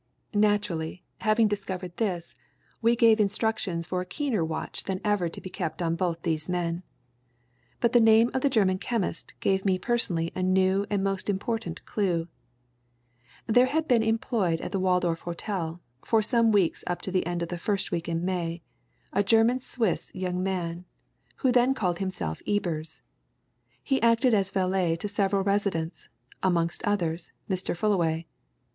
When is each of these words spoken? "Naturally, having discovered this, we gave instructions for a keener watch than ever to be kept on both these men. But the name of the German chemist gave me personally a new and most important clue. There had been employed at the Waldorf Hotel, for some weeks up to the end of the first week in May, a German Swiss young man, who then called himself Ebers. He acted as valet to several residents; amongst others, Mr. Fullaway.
"Naturally, 0.33 1.03
having 1.19 1.47
discovered 1.47 1.95
this, 1.97 2.33
we 2.81 2.95
gave 2.95 3.19
instructions 3.19 3.85
for 3.85 4.01
a 4.01 4.03
keener 4.07 4.43
watch 4.43 4.85
than 4.85 4.99
ever 5.05 5.29
to 5.29 5.39
be 5.39 5.47
kept 5.47 5.79
on 5.79 5.95
both 5.95 6.23
these 6.23 6.49
men. 6.49 6.81
But 7.79 7.91
the 7.93 7.99
name 7.99 8.31
of 8.33 8.41
the 8.41 8.49
German 8.49 8.79
chemist 8.79 9.35
gave 9.41 9.63
me 9.63 9.77
personally 9.77 10.31
a 10.33 10.41
new 10.41 10.87
and 10.89 11.03
most 11.03 11.29
important 11.29 11.85
clue. 11.85 12.27
There 13.45 13.67
had 13.67 13.87
been 13.87 14.01
employed 14.01 14.59
at 14.59 14.71
the 14.71 14.79
Waldorf 14.79 15.19
Hotel, 15.19 15.81
for 16.03 16.23
some 16.23 16.51
weeks 16.51 16.83
up 16.87 17.03
to 17.03 17.11
the 17.11 17.27
end 17.27 17.43
of 17.43 17.49
the 17.49 17.59
first 17.59 17.91
week 17.91 18.09
in 18.09 18.25
May, 18.25 18.63
a 19.13 19.23
German 19.23 19.59
Swiss 19.59 20.09
young 20.15 20.41
man, 20.41 20.83
who 21.45 21.51
then 21.51 21.75
called 21.75 21.99
himself 21.99 22.41
Ebers. 22.47 23.03
He 23.83 24.01
acted 24.01 24.33
as 24.33 24.49
valet 24.49 24.95
to 24.95 25.07
several 25.07 25.43
residents; 25.43 26.09
amongst 26.41 26.83
others, 26.85 27.33
Mr. 27.47 27.77
Fullaway. 27.77 28.25